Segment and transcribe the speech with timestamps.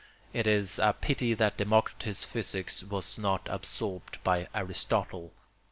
[0.33, 5.31] It is a pity that Democritus' physics was not absorbed by Aristotle.